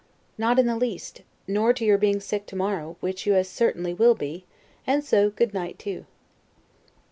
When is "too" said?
5.77-6.05